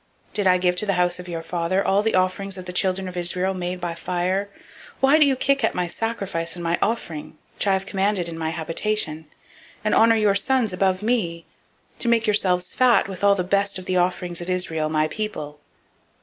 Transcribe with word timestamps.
and 0.29 0.33
did 0.33 0.47
I 0.47 0.57
give 0.57 0.75
to 0.77 0.87
the 0.87 0.93
house 0.97 1.19
of 1.19 1.27
your 1.29 1.43
father 1.43 1.85
all 1.85 2.01
the 2.01 2.15
offerings 2.15 2.57
of 2.57 2.65
the 2.65 2.73
children 2.73 3.07
of 3.07 3.15
Israel 3.15 3.53
made 3.53 3.79
by 3.79 3.93
fire? 3.93 4.49
002:029 4.95 4.95
Why 5.01 5.35
kick 5.35 5.61
you 5.61 5.67
at 5.69 5.75
my 5.75 5.87
sacrifice 5.87 6.55
and 6.55 6.65
at 6.65 6.69
my 6.69 6.79
offering, 6.81 7.37
which 7.53 7.67
I 7.67 7.73
have 7.73 7.85
commanded 7.85 8.27
in 8.27 8.35
[my] 8.35 8.49
habitation, 8.49 9.27
and 9.85 9.93
honor 9.93 10.15
your 10.15 10.33
sons 10.33 10.73
above 10.73 11.03
me, 11.03 11.45
to 11.99 12.07
make 12.07 12.25
yourselves 12.25 12.73
fat 12.73 13.07
with 13.07 13.19
the 13.19 13.25
best 13.43 13.77
of 13.77 13.83
all 13.83 13.85
the 13.85 13.97
offerings 13.97 14.41
of 14.41 14.49
Israel 14.49 14.89
my 14.89 15.07
people? 15.07 15.59